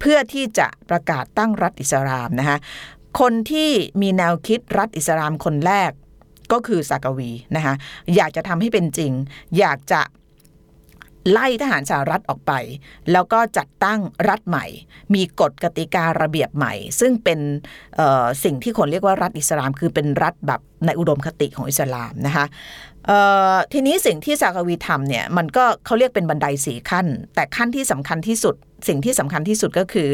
[0.00, 2.58] เพื่อที่จะประกาศตั้งรัฐอิสลามนะคะ
[3.20, 3.70] คนที่
[4.02, 5.90] มีแนวคิดรัฐอิสลามคนแรก
[6.52, 7.74] ก็คือซากาวีนะคะ
[8.16, 9.12] อยากจะทำให้เป็นจริง
[9.58, 10.02] อยากจะ
[11.32, 12.52] ไล่ทหารสหรัฐออกไป
[13.12, 14.66] แล้วก็จัดตั้งรัฐใหม่
[15.14, 17.40] มีกฎกติการะเบียบใหม่ ซึ่งเป็น
[18.44, 22.46] สิ่งที่คนเรียกว่ารัฐอิสลาม คือเป็นรัฐแบบในอุดมคติของอิสลามนะคะ
[23.72, 28.54] ทีนี้สิ่งที่ซากวีทำเนี่ยมันก็เขาเรียกเป็นบันไดสี่ขั้น แต่ขั้นที่สำคัญที่สุด
[28.88, 30.08] สิ่งที่สำคัญที่สุดก็คือ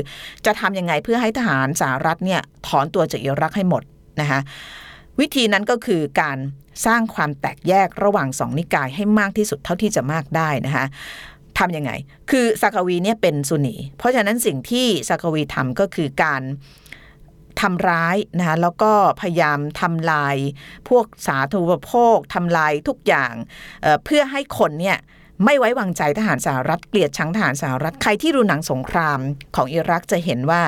[0.46, 3.82] จะทำยังไงเพื่อให้ทหารสหรัฐเนี่ยถอนตัวจากอิรักให้หมด
[4.20, 4.40] นะคะ
[5.20, 6.38] วิธีนั้นก็คือการ
[6.86, 10.84] สร้างความแตกแยกระหว่างสองนิกายให้มากที่สุดเท่าที่จะมากได้นะคะ
[11.58, 11.92] ทำยังไง
[12.30, 16.42] คือซากวีเนี่ยเป็นซุนี เพราะฉะนั้นสิ่งที่ซากวีทำก็คือการ
[17.60, 20.36] ทำร้ายนะคะแล้วก็พยายามทำลาย
[20.88, 23.32] พวกสาธารณโภคทำลายทุกอย่าง
[23.82, 24.98] เเพื่อให้คนเนี่ย
[25.44, 29.18] ไม่ไว้วางใจทหารสหรัฐเกลียดชังทหารสหรัฐใครที่ดูหนังสงคราม
[29.56, 30.62] ของอิรักจะเห็นว่า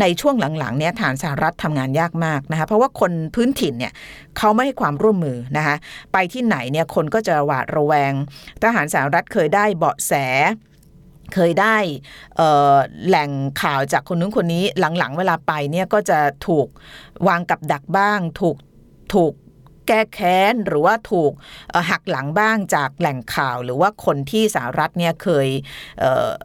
[0.00, 3.92] ในช่วงหลังๆเนี่ยทหารสหรัฐทำงานยากมากนะคะเพราะว่าคนพื้นถิ่นเนี่ย
[4.38, 5.76] เขาไม่ให้ความร่วมมือนะคะ
[6.12, 8.12] ไปที่ไหนเนี่ยคนก็จะหวาดระแวง
[8.62, 10.12] ทหารสหรัฐเคยได้เบาะแส
[11.34, 11.76] เคยได้
[13.08, 13.30] แหล่ง
[13.62, 14.64] ข่าวจากคนนู้นคนนี้
[14.98, 16.66] หลังๆ เวลาไปเนี่ยก็จะถูก
[17.28, 18.56] วางกับดักบ้าง ถูก
[19.14, 19.32] ถูก
[19.88, 21.32] แก้แค้นหรือว่าถูก
[21.90, 25.48] หักหลังบ้างจากแหล่งข่าว หรือว่าคนที่สหรัฐเนี่ยเคย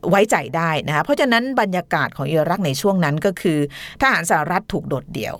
[0.09, 3.59] ไว้ใจได้นะคะเพราะฉะนั้นบรรยากาศของอิรักในช่วงนั้นก็คือ
[4.01, 5.35] ทหารสหรัฐถูกโดดเดี่ยว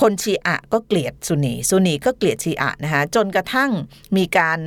[0.00, 3.70] คนชีอะก็เกลียดซุนีซุนีก็เกลียดชีอะนะคะจนกระทั่ง
[4.16, 4.58] มีการ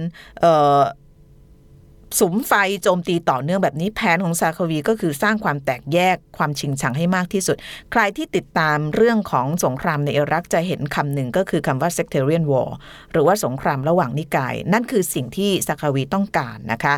[2.20, 2.52] สุมไฟ
[2.84, 7.58] โจมตีต่อเนื่องแบบนี้แผนของซาคาวีก็คือสร้างความแตกแยกความชิงชังให้มากที่สุด
[7.92, 12.70] ใครที่ติดตามเรื่องของสงครามในอิรักจะเห็นคำหนึ่งก็คือคำว่า sectarian war
[13.12, 16.96] หรือว่าสงครามระหว่างนิกาย นั่นคือสิ่งที่ซาคาวีต้องการนะคะ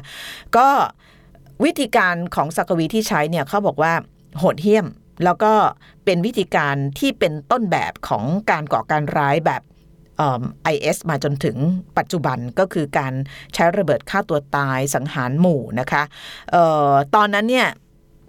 [0.57, 0.67] ก็
[1.65, 3.93] วิธีการของซาคาวีที่ใช้เนี่ยเขาบอกว่า
[4.37, 4.87] โหดเหี้ยม
[5.23, 5.53] แล้วก็
[6.05, 9.61] เป็นวิธีการที่เป็นต้นแบบของการก่อการร้ายแบบ
[10.63, 11.57] ไอเอสมาจนถึง
[11.97, 13.13] ปัจจุบันก็คือการ
[13.53, 16.03] ใช้ระเบิดฆ่าตัวตายสังหารหมู่นะคะ
[16.55, 16.57] อ
[16.89, 17.67] อตอนนั้นเนี่ย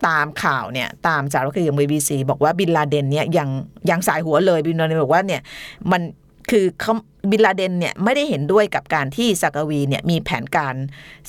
[0.07, 3.48] ตามข่าวเนี่ยตามสารคดีของบีบีซีบอกว่าบินลาเดนเนี่ยยัง
[3.90, 5.42] ยังส่ายหัวเลยบินลาเดนบอกว่าเนี่ย
[5.90, 6.03] มัน
[6.50, 6.94] คือเขา
[7.31, 10.74] บินลาเดนเนี่ยไม่ได้เห็นด้วยกับการที่ซากาวีเนี่ยมีแผนการ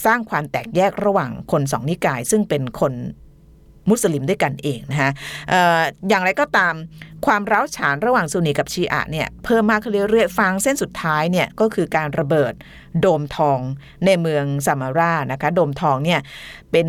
[0.05, 2.93] สร้างความแตกแยกระหว่างคนสองนิกาย ซึ่งเป็นคน
[3.89, 5.11] มุสลิมด้วยกันเองนะคะ
[5.51, 6.73] อออย่างไรก็ตาม
[7.25, 12.53] ความร้าวฉานระหว่างซุนนีกับชีอะเนี่ยเพิ่มมากขึ้นเรื่อยๆฟางเส้นสุดท้ายเนี่ยก็คือการระเบิด
[13.01, 13.59] โดมทอง
[14.05, 16.19] ในเมืองซามารานะคะโดมทองเนี่ย
[16.71, 16.87] เป็น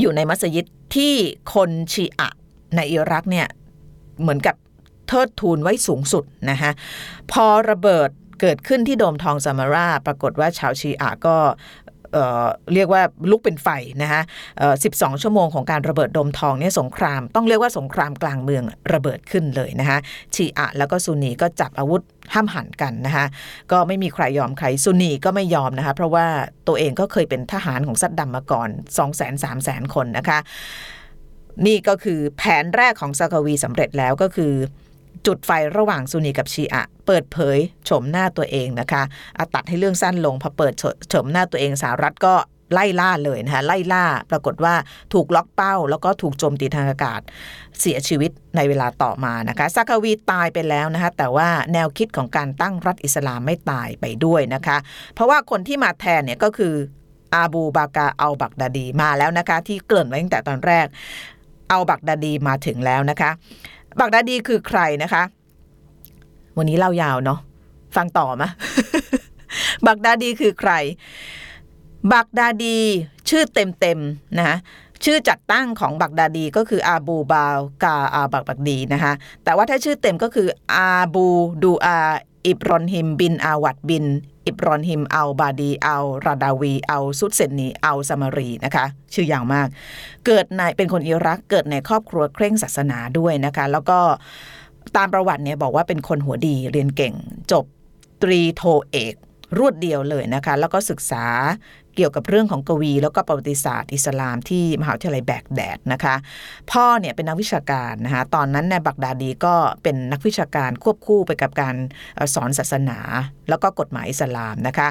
[0.00, 1.14] อยู่ในมัสยิดที่
[1.54, 2.28] คนชีอะ
[2.76, 3.48] ในอิรักเนี่ย
[4.20, 4.56] เหมือนกับ
[5.08, 6.70] เทิดทูนไว้สูงสุดนะคะ
[7.32, 11.36] พอระเบิดเกิดขึ้นที่โดมทองซามาราปรากฏว่าชาวชีอะก็
[12.74, 13.68] เรียกว่าลุกเป็นไฟ
[14.02, 14.22] นะคะ
[14.58, 19.98] เอ่อ12ชั่วโมงของการระเบิดดมทองเนี่ยสงคราม ต้องเรียกว่าสงครามกลางเมืองระเบิดขึ้นเลยนะคะ
[20.34, 22.02] ชีอะแล้วก็ซุนีก็จับอาวุธ
[22.34, 23.26] ห้ามหันกันนะคะ
[23.72, 26.26] ก็ไม่มีใครยอมใครซุนีก็ไม่ยอมนะคะเพราะว่า
[26.68, 30.38] ตัวเองก็เคยเป็นทหารของซัดดัมมาก่อน2 0 0 0 0 3 0 0 0 0 คนนะคะ
[31.66, 34.52] นี่ก็คือแผนแรกของซากาวีสำเร็จแล้วก็คือ
[35.26, 39.02] จุดไฟระหว่างซุนีกับชีอะ เปิดเผยโฉมหน้าตัวเองนะคะ
[39.38, 40.72] อะตัดให้เรื่องสั้นลงพอเปิด
[41.08, 42.34] โฉมหน้าตัวเองสหรัฐก็
[42.72, 44.74] ไล่ล่าเลยนะคะไล่ล่าปรากฏว่า
[45.12, 47.20] ถูกล็อกเป้า แล้วก็ถูกโจมตีทางอากาศ
[47.80, 54.76] เสียชีวิตในเวลาต่อมานะคะซากาวีตายไปแล้วนะคะแต่ว่าแนวคิดของการตั้งรัฐอิสลามไม่ตายไปด้วยนะคะ
[55.14, 56.74] เพราะว่าคนที่มาแทนเนี่ยก็คือ
[57.34, 60.86] อาบูบากาอัลบักดาดีมาแล้วนะคะ ที่เกริ่นไว้ตั้งแต่ตอนแรก
[61.70, 63.30] เอาบักดาดีมาถึงแล้วนะคะ
[64.00, 65.22] บักดาดีคือใครนะคะ
[66.56, 67.38] วันนี้เล่ายาวเนาะ
[67.96, 68.48] ฟังต่อมะ
[69.86, 70.72] บักดาดีคือใคร
[72.12, 72.78] บักดาดี
[73.28, 74.56] ชื่อเต็มๆนะคะ
[75.04, 79.12] ชื่อจัดตั้งของบักดาดีก็คืออาบูบาการ์อัลบักดาดีนะคะ
[79.44, 81.26] แต่ว่าถ้าชื่อเต็มก็คืออาบู
[81.62, 81.96] ดูอา
[82.46, 84.06] อิบรอนฮิมบินอาวัดบิน
[84.46, 88.84] อิบรอนฮิมอัลบาดีอัลราดาวีอัลซุดเซนนีอัลซามารีนะคะ
[89.14, 89.68] ชื่อยาวมาก
[90.26, 93.98] เกิดในเป็นคนอิรักเกิดในครอบครัวเคร่งศาสนาด้วยนะคะแล้วก็
[94.96, 97.14] ตามประวัติเนี่ยบอกว่าเป็นคนหัวดีเรียนเก่ง
[97.52, 97.64] จบ
[98.22, 99.14] ตรีโทเอก
[99.58, 101.24] รวดเดียวเลยนะคะ แล้วก็ศึกษา
[101.96, 106.14] เกี่ยวกับเรื่องของกวี แล้วก็ประวัติศาสตร์อิสลามที่มหาวิทยาลัยแบกแดดนะคะ
[106.70, 111.74] พ่อเนี่ยเป็นนักวิชาการนะคะตอนนั้นในบักดาดีก็เป็นนักวิชาการควบคู่ไปกับการ
[112.34, 112.98] สอนศาสนา
[113.48, 114.88] แล้วก็กฎหมายอิสลามนะคะ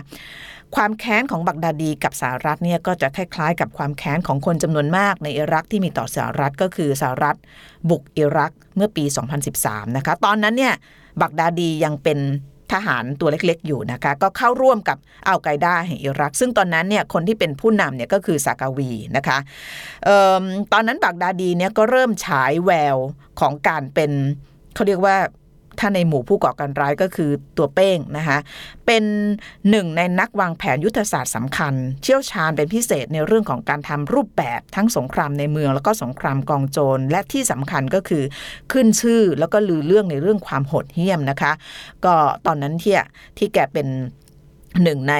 [0.75, 7.37] ความแค้นของบักดาดีกับสหรัฐเนี่ยก็จะคล้ายๆกับความแค้นของคนจำนวนมากในอิรักที่มีต่อสหรัฐก็คือสหรัฐ
[7.89, 9.03] บุกอิรักเมื่อปี
[9.49, 10.73] 2013 นะคะ ตอนนั้นเนี่ย
[11.21, 12.19] บักดาดียังเป็น
[12.73, 19.37] ทหารตัวเล็กๆ อยู่นะคะ ก็เข้าร่วมกับอัลไกด้าแห่งอิรัก ซึ่งตอนนั้นเนี่ยคนที่เป็นผู้นำเนี่ยก็คือซากาวีนะคะ
[20.07, 20.09] อ
[20.41, 22.97] อตอนนั้นบักดาดีเนี่ยก็เริ่มฉายแวว
[23.39, 24.11] ของการเป็น
[24.75, 25.17] เขาเรียกว่า
[25.81, 28.37] ถ้าในหมู่ผู้ก่อการร้ายก็คือตัวเป้งนะคะ
[28.85, 29.03] เป็น
[29.69, 38.23] หนึ่งในนักวางแผนยุทธศาสตร์สำคัญ เชี่ยวชาญเป็นพิเศษในเรื่องของการทำรูปแบบทั้งสงครามในเมือง แล้วก็สงครามกองโจรและที่สำคัญก็คือ
[38.71, 41.51] ขึ้นชื่อแล้วก็ลือเรื่องในเรื่องความโหดเหี้ยมนะคะ
[42.05, 42.13] ก็
[42.45, 42.95] ตอนนั้นที่
[43.37, 43.87] ที่แกเป็น
[44.83, 45.15] หนึ่งใน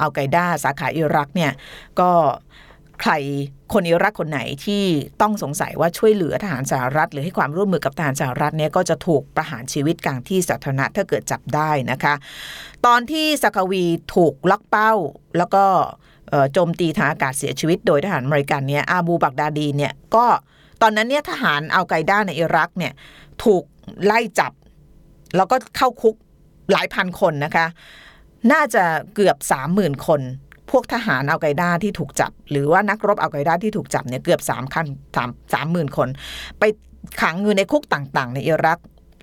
[0.00, 1.52] อัลไกด้าสาขาอิรักเนี่ย
[2.00, 2.10] ก็
[3.00, 3.12] ใคร
[3.72, 4.82] คนอิรักคนไหนที่
[5.22, 12.14] ต้องสงสัยว่าช่วยเหลือทหารสหรัฐ หรือให้ความร่วมมือกับทหารสหรัฐเนี่ยก็จะถูกประหารชีวิตกลางที่สาธารณะถ้าเกิดจับได้นะคะ
[12.86, 14.92] ตอนที่สกาวีถูกล็อกเป้า
[15.38, 15.64] แล้วก็
[16.52, 20.26] โจมตีทางอากาศเสียชีวิต โดยทหารอเมริกันเนี่ยอาบูบักดาดีเนี่ยก็
[20.82, 22.92] ตอนนั้นเนี่ยทหารอัลไกด้าในอิรักเนี่ย
[23.44, 23.62] ถูก
[24.04, 24.52] ไล่จับ
[25.36, 26.14] แล้วก็เข้าคุก
[26.72, 27.66] หลายพันคนนะคะ
[28.52, 30.20] น่าจะเกือบสามหมื่นคน
[30.70, 36.08] พวกทหารอัลไกด้าที่ถูกจับ หรือว่านักรบอัลไกด้าที่ถูกจับเนี่ยเกือบสามคันสามสามหมื่นคน
[36.58, 36.64] ไป
[37.20, 38.78] ขังอยู่ในคุกต่างๆ ในอิรัก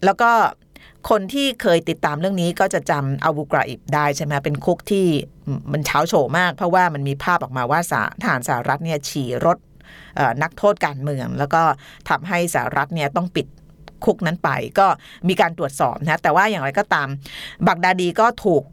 [0.06, 0.32] แล้วก็
[1.10, 5.06] คนที่เคยติดตามเรื่องนี้ก็จะจำอาบูกราอิบได้ใช่ไหมเป็นคุกที่
[5.72, 7.80] มันเช้าโฉมาก เพราะว่ามันมีภาพออกมาว่า
[8.22, 9.58] ทหารสหรัฐเนี่ยฉี่รถ
[10.44, 11.62] นักโทษการเมือง แล้วก็
[12.10, 13.48] ทำให้สหรัฐเนี่ยต้องปิด
[14.06, 14.50] คุกนั้นไป
[14.80, 14.88] ก็
[15.28, 17.08] มีการตรวจสอบนะแต่ว่าอย่างไรก็ตาม
[17.68, 18.64] บักดาดีก็ถูก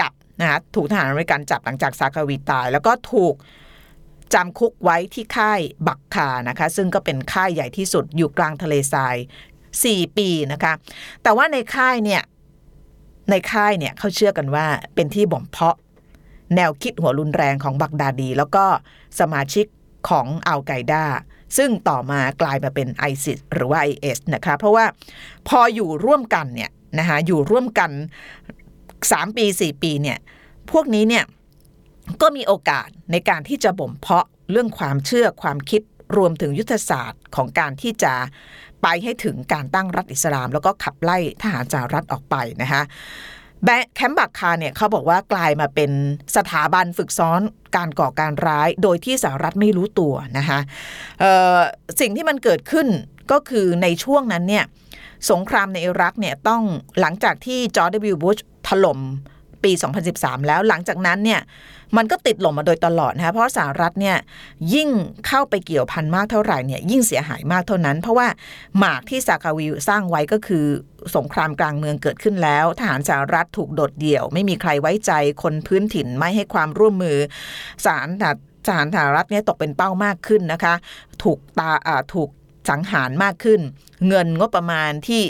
[0.00, 3.34] จับ นะถูกทหารอเมริกันจับหลังจากซากาวีตาย แล้วก็ถูก
[4.34, 9.16] จำคุกไว้ที่ค่ายบักคานะคะ ซึ่งก็เป็นค่ายใหญ่ที่สุดอยู่กลางทะเลทราย
[9.66, 10.72] 4 ปีนะคะ
[11.22, 12.22] แต่ว่าในค่ายเนี่ย
[13.30, 15.76] ในค่ายเนี่ยเขาเชื่อกันว่าเป็นที่บ่มเพาะ
[16.56, 18.64] แนวคิดหัวรุนแรงของบักดาดี แล้วก็
[19.20, 19.66] สมาชิก
[20.08, 21.04] ของอัลไกด้า
[21.56, 24.84] ซึ่งต่อมากลายมาเป็นไอซิสหรือว่า IS นะคะ เพราะว่า
[25.48, 27.90] พออยู่ร่วมกันเนี่ยนะคะอยู่ร่วมกัน
[29.04, 30.18] 3ปี4ปีเนี่ย
[30.70, 31.24] พวกนี้เนี่ย
[32.22, 35.82] ก็มีโอกาสในการที่จะบ่มเพาะเรื่องความเชื่อความคิด
[36.16, 38.14] รวมถึงยุทธศาสตร์ของการที่จะ
[38.82, 42.82] ไปให้ถึงการตั้งรัฐอิสลาม แล้วก็ขับไล่ทหารสหรัฐออกไปนะคะ
[43.94, 45.90] แคมป์บักคาเนี่ยเขาบอกว่ากลายมาเป็น
[46.36, 47.40] สถาบันฝึกซ้อน
[47.76, 50.58] การก่อการร้ายโดยที่สหรัฐไม่รู้ตัวนะคะ
[52.00, 52.86] สิ่งที่มันเกิดขึ้น
[53.32, 54.64] ก็คือในช่วงนั้นเนี่ย
[55.30, 56.62] สงครามในอิรักเนี่ยต้อง
[57.00, 59.00] หลังจากที่จอร์ดวิวบุช ถล่ม
[59.64, 59.72] ปี
[60.10, 61.40] 2013 แล้วหลังจากนั้นเนี่ย
[61.96, 64.16] มันก็ติดหล่มมาโดยตลอดนะคะเพราะสหรัฐเนี่ย
[64.74, 64.88] ยิ่ง
[65.26, 68.28] เข้าไปเกี่ยวพันมากเท่าไหร่เนี่ยยิ่งเสียหายมากเท่านั้น เพราะว่า
[68.78, 70.64] หมากที่ซากาวิวสร้างไว้ก็คือ
[71.16, 77.18] สงครามกลางเมืองเกิดขึ้นแล้ว ทหารสหรัฐถูกโดดเดี่ยว ไม่มีใครไว้ใจคนพื้นถิ่นไม่ให้ความร่วมมือ
[77.86, 78.08] สาร
[78.66, 80.74] ทหารสหรัฐเนี่ยตกเป็นเป้ามากขึ้นนะคะ
[81.22, 81.72] ถูกตา
[82.14, 82.30] ถูก
[82.70, 83.60] สังหารมากขึ้น
[84.08, 85.22] เงินงบประมาณที่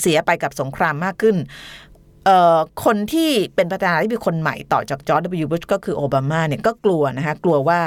[0.00, 1.36] เสียไปกับสงครามมากขึ้น
[2.84, 5.46] คนที่เป็นประธานาธิบดีคนใหม่ต่อจากจอร์จ W.
[5.50, 7.80] บุชก็คือโอบามาเนี่ยก็กลัวนะคะกลัวว่า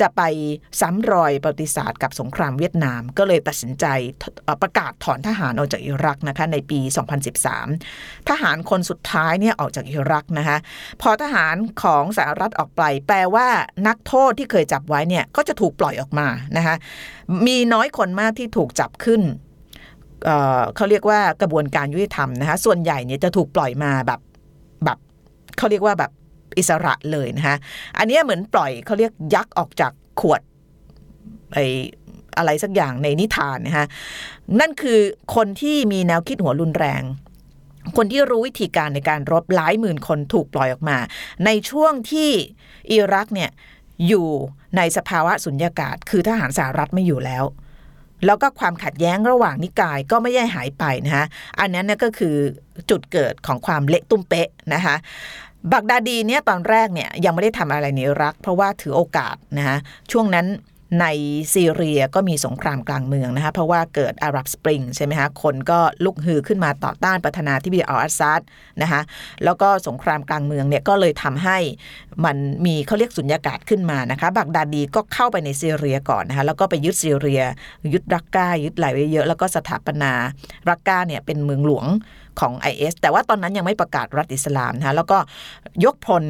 [0.00, 0.22] จะไป
[0.80, 3.86] ซ้ำรอยประวัติศาสตร์กับสงครามเวียดนาม ก็เลยตัดสินใจ
[4.62, 6.80] ประกาศถอนทหารออกจากอิรักนะคะในปี
[7.54, 10.56] 2013 ทหารคนสุดท้ายเนี่ยออกจากอิรักนะคะ
[11.02, 13.48] พอทหารของสหรัฐออกไป แปลว่า
[13.88, 16.74] นักโทษที่เคยจับไว้เนี่ยก็จะถูกปล่อยออกมานะคะ
[17.46, 19.22] มีน้อยคนมากที่ถูกจับขึ้น
[20.24, 24.20] เเขาเรียกว่ากระบวนการยุติธรรมนะคะส่วนใหญ่เนี่ยจะถูกปล่อยมาแบบ
[24.84, 24.98] แบบ
[25.58, 26.10] เขาเรียกว่าแบบ
[26.58, 27.56] อิสระเลยนะคะ
[27.98, 30.40] อันนี้เหมือนปล่อยเขาเรียกยักษ์ออกจากขวด
[31.52, 31.58] ไอ
[32.38, 33.86] อะไรสักอย่างในนิทานนะคะ
[34.60, 34.98] นั่นคือ
[35.34, 37.02] คนที่มีแนวคิดหัวรุนแรง
[37.96, 40.98] คนที่รู้วิธีการในการรบหลายหมื่นคนถูกปล่อยออกมา
[41.44, 42.30] ในช่วงที่
[42.92, 43.50] อิรักเนี่ย
[44.08, 44.28] อยู่
[44.76, 47.44] ในสภาวะสุญญากาศ คือทหารสหรัฐไม่อยู่แล้ว
[48.26, 51.26] แล้วก็ความขัดแย้งระหว่างนิกายก็ไม่ได้หายไปนะคะ
[51.60, 52.36] อันนั้นก็คือ
[52.90, 54.96] จุดเกิดของความเละตุ้มเป๊ะนะคะ
[55.72, 59.76] บักดาดีเนี่ยตอนแรกเนี่ยยังไม่ได้ทำอะไรในอิรัก เพราะว่าถือโอกาสนะคะ
[60.12, 60.46] ช่วงนั้น
[61.00, 61.06] ใน
[61.54, 68.40] ซีเรียก็มีสงครามกลางเมืองนะคะเพราะว่าเกิดอารับสปริงใช่ไหมคะคนก็ลุกฮือขึ้นมาต่อต้านประธานาธิบดีอัลอาซัด
[68.82, 69.00] นะคะ
[69.44, 71.58] แล้วก็สงครามกลางเมืองเนี่ยก็เลยทำให้
[72.24, 77.42] มันมีเขาเรียกสุญญากาศขึ้นมานะคะบักดาดีก็เข้าไปในซีเรียก่อนนะคะแล้วก็ไปยึดซีเรีย
[77.92, 80.12] ยึดรักกายึดหลายไว้เยอะแล้วก็สถาปนา
[80.70, 81.86] รักกาเนี่ยเป็นเมืองหลวง
[82.40, 85.18] ของ IS แต่ว่าตอนนั้นยังไม่ประกาศรัฐอิสลามนะคะแล้วก็
[85.84, 86.24] ยกพล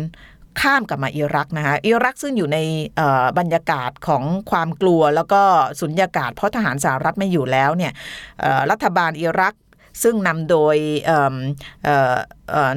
[0.60, 2.58] ข้ามกลับมาอิรักนะคะอิรักซึ่งอยู่ใน
[3.38, 5.42] บรรยากาศของความกลัวแล้วก็
[5.80, 7.92] สุญญากาศ เพราะทหารสหรัฐไม่อยู่แล้วเนี่ย
[8.70, 9.54] รัฐบาลอิรัก
[10.02, 10.76] ซึ่งนำโดย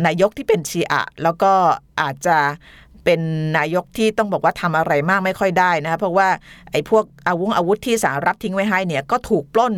[0.05, 1.51] นายกที่เป็นชีอะแล้วก็
[2.01, 2.37] อาจจะ
[3.03, 3.21] เป็น
[3.57, 6.27] นายกที่ต้องบอกว่าทำอะไรมากไม่ค่อยได้นะคะเพราะว่า
[6.71, 9.75] ไอ้พวกอาวุธอาวุธที่สหรัฐทิ้งไว้ให้เนี่ยก็ถูกปล้น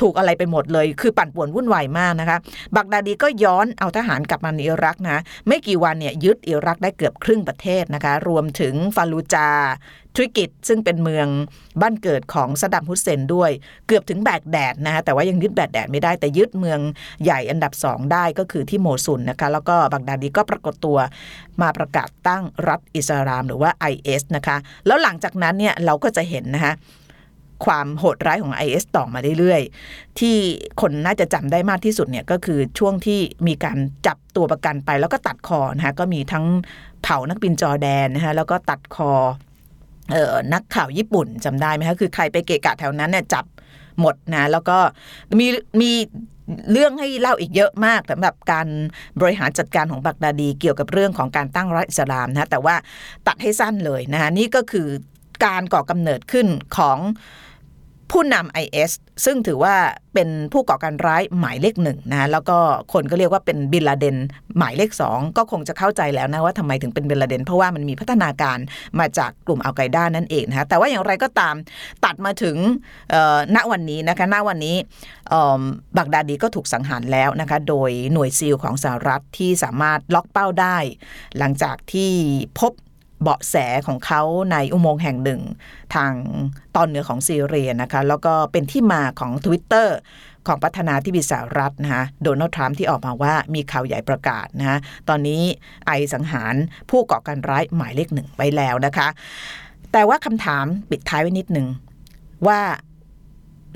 [0.00, 2.38] ถูกอะไรไปหมดเลย คือปั่นป่วนวุ่นวายมากนะคะ
[2.76, 9.48] บักดาดีก็ย้อนเอาทหารกลับมาในอิรักนะ ไม่กี่วันเนี่ยยึดอิรักได้เกือบครึ่งประเทศนะคะ รวมถึงฟาลูจา
[10.16, 11.26] ทริกิตซึ่งเป็นเมือง
[11.80, 13.50] บ้านเกิดของสดัมฮุสเซนด้วย
[13.88, 16.80] เกือบถึงแบกแดดนะคะแต่ว่ายังยึดแบกแดดไม่ได้แต่ยึดเมือง
[17.24, 20.98] ใหญ่อันดับสองได้ก็คือที่โมซุนนะคะแล้วก็บักดาดีก็ปรากฏตัว
[21.62, 24.56] มาประกาศตั้งรัฐอิสลามหรือว่า IS นะคะ
[24.86, 26.72] แล้วหลังจากนั้นเนี่ยเราก็จะเห็นนะคะ
[27.64, 30.36] ความโหดร้ายของ IS ต่อมาเรื่อยๆ ที่
[30.80, 36.44] คนน่าจะจำได้มากที่สุดเนี่ยก็คือช่วงที่มีการจับตัวประกันไปแล้วก็ตัดคอนะคะก็มีทั้ง
[37.02, 39.12] เผานักบินจอแดนนะคะแล้วก็ตัดคอ
[40.12, 43.44] เอ่อนักข่าวญี่ปุ่นจำได้ไหมคะคือใครไปเกะกะแถวนั้นเนี่ยจับ
[44.00, 44.78] หมดนะแล้วก็
[45.38, 45.46] มี
[45.80, 45.92] มี
[46.72, 48.66] เรื่องให้เล่าอีกเยอะมากสำหรับการ
[49.20, 52.76] บริหารจัดการของบักดาดีเกี่ยวกับเรื่องของการตั้งรัฐอิสลามนะแต่ว่า
[53.26, 54.88] ตัดให้สั้นเลยนะคะนี่ก็คือ
[55.44, 56.98] การก่อกำเนิดขึ้นของ
[58.12, 58.92] ผู้นำ IS
[59.24, 59.74] ซึ่งถือว่า
[60.14, 62.58] เป็นผู้ก่อการร้ายหมายเลขหนึ่งนะแล้วก็
[62.92, 64.16] คนก็เรียกว่าเป็นบินลาเดน
[64.58, 68.58] หมายเลขสองก็คงจะเข้าใจแล้วนะว่าทำไมถึงเป็นบินลาเดน เพราะว่ามันมีพัฒนาการ
[68.98, 71.54] มาจากกลุ่มอัลไกด้านั่นเองนะคะแต่ว่าอย่างไรก็ตาม
[72.04, 72.56] ตัดมาถึง
[73.54, 74.76] ณวันนี้นะคะณวันนี้
[75.28, 75.62] เอิ่ม
[75.96, 80.76] บักดาดีก็ถูกสังหารแล้วนะคะโดยหน่วยซีลของสหรัฐที่สามารถล็อกเป้าได้
[81.38, 82.10] หลังจากที่
[82.60, 82.72] พบ
[83.22, 85.40] เบาะแสของเขาในอุโมงค์แห่งหนึ่ง
[85.94, 86.12] ทาง
[86.76, 89.88] ตอนเหนือของซีเรียนะคะ แล้วก็เป็นที่มาของ Twitter
[90.46, 94.78] ของประธานาธิบดีสหรัฐนะคะโดนัลด์ทรัมป์ที่ออกมาว่ามีข่าวใหญ่ประกาศนะคะ
[95.08, 95.42] ตอนนี้
[95.86, 96.54] ไอสังหาร
[96.90, 99.08] ผู้ก่อการร้ายหมายเลขหนึ่งไปแล้วนะคะ
[99.92, 101.66] แต่ว่าคำถามปิดท้ายไว้นิดหนึ่ง
[102.46, 102.60] ว่า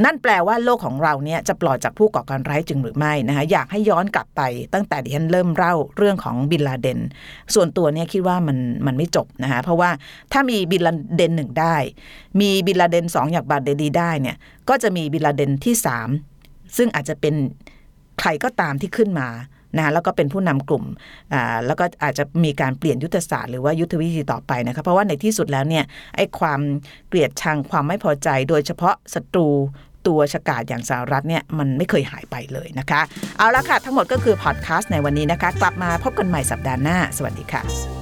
[0.05, 4.41] นั่นแปลว่าโลกของเราเนี่ยจะปลอดจากผู้ก่อการร้ายจริงหรือไม่นะคะอยากให้ย้อนกลับไป
[4.75, 6.99] ตั้งแต่ดิฉันเริ่มเล่าเรื่องของบินลาเดน
[7.55, 9.91] ส่วนตัวเนี่ยคิดว่ามันมันไม่จบนะคะเพราะว่า
[10.33, 11.77] ถ้ามีบินลาเดนหนึ่งได้
[12.41, 14.37] มีบินลาเดนสองอย่างบาดเดดีได้เนี่ย
[14.69, 16.09] ก็จะมีบินลาเดนที่สาม
[16.77, 17.35] ซึ่งอาจจะเป็น
[18.21, 19.29] ใครก็ตามที่ขึ้นมา
[19.77, 20.85] นะแล้วก็เป็นผู้นำกลุ่ม
[21.33, 25.85] อ่าแล้วก็อาจจะมีการเปลี่ยนยุทธศาสตร์หรือว่ายุทธวิธีต่อไปนะคะเพราะว่าในที่สุดแล้วเนี่ย
[26.17, 26.61] ไอ้ความ
[27.09, 29.49] เกลียดชังความไม่พอใจ โดยเฉพาะศัตรู
[30.07, 33.01] ตัวฉกาจอย่างสหรัฐเนี่ยมันไม่เคยหายไปเลยนะคะ
[33.39, 38.02] เอาละค่ะ ทั้งหมดก็คือพอดแคสต์ในวันนี้นะคะ กลับมาพบกันใหม่สัปดาห์หน้า สวัสดีค่ะ